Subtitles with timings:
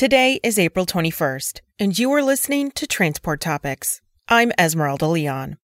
[0.00, 4.00] Today is April 21st, and you are listening to Transport Topics.
[4.28, 5.58] I'm Esmeralda Leon.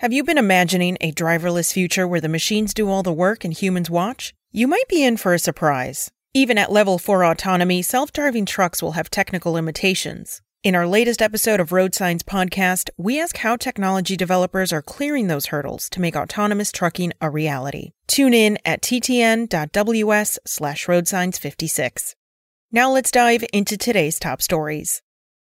[0.00, 3.54] Have you been imagining a driverless future where the machines do all the work and
[3.54, 4.34] humans watch?
[4.52, 6.10] You might be in for a surprise.
[6.34, 10.42] Even at level 4 autonomy, self driving trucks will have technical limitations.
[10.62, 15.28] In our latest episode of Road Signs podcast, we ask how technology developers are clearing
[15.28, 17.92] those hurdles to make autonomous trucking a reality.
[18.06, 22.14] Tune in at ttn.ws slash roadsigns56.
[22.72, 25.02] Now let's dive into today's top stories.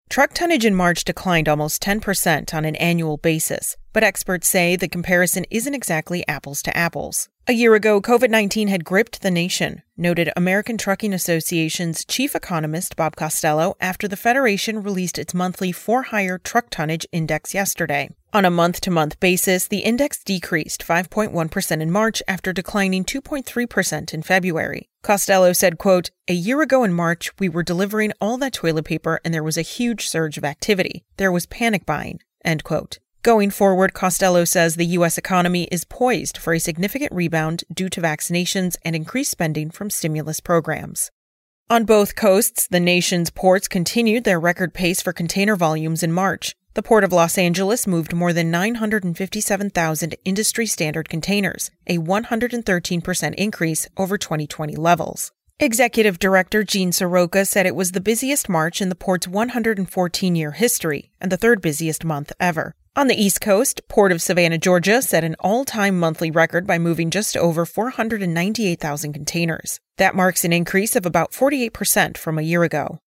[0.08, 4.86] Truck tonnage in March declined almost 10% on an annual basis, but experts say the
[4.86, 7.30] comparison isn't exactly apples to apples.
[7.46, 12.94] A year ago, COVID 19 had gripped the nation, noted American Trucking Association's chief economist
[12.94, 18.10] Bob Costello after the Federation released its monthly for hire truck tonnage index yesterday.
[18.34, 24.12] On a month to month basis, the index decreased 5.1% in March after declining 2.3%
[24.12, 24.90] in February.
[25.02, 29.20] Costello said, quote, A year ago in March, we were delivering all that toilet paper
[29.24, 31.06] and there was a huge surge of activity.
[31.16, 32.98] There was panic buying, end quote.
[33.26, 35.18] Going forward, Costello says the U.S.
[35.18, 40.38] economy is poised for a significant rebound due to vaccinations and increased spending from stimulus
[40.38, 41.10] programs.
[41.68, 46.54] On both coasts, the nation's ports continued their record pace for container volumes in March.
[46.74, 53.88] The Port of Los Angeles moved more than 957,000 industry standard containers, a 113% increase
[53.96, 55.32] over 2020 levels.
[55.58, 60.52] Executive Director Gene Seroka said it was the busiest March in the port's 114 year
[60.52, 62.76] history and the third busiest month ever.
[62.96, 66.78] On the East Coast, Port of Savannah, Georgia set an all time monthly record by
[66.78, 69.80] moving just over 498,000 containers.
[69.98, 73.00] That marks an increase of about 48% from a year ago.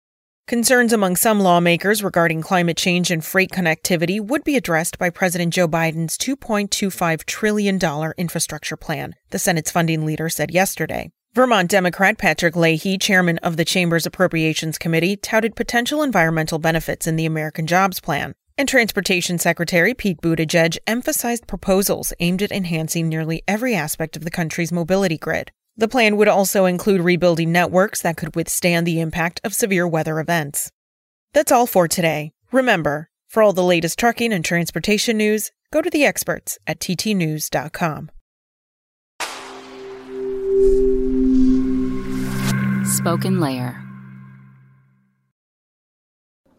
[0.46, 5.54] Concerns among some lawmakers regarding climate change and freight connectivity would be addressed by President
[5.54, 11.10] Joe Biden's $2.25 trillion infrastructure plan, the Senate's funding leader said yesterday.
[11.32, 17.16] Vermont Democrat Patrick Leahy, chairman of the Chamber's Appropriations Committee, touted potential environmental benefits in
[17.16, 18.34] the American Jobs Plan.
[18.58, 24.32] And Transportation Secretary Pete Buttigieg emphasized proposals aimed at enhancing nearly every aspect of the
[24.32, 25.52] country's mobility grid.
[25.76, 30.18] The plan would also include rebuilding networks that could withstand the impact of severe weather
[30.18, 30.72] events.
[31.34, 32.32] That's all for today.
[32.50, 38.10] Remember, for all the latest trucking and transportation news, go to the experts at ttnews.com.
[42.84, 43.77] Spoken Layer.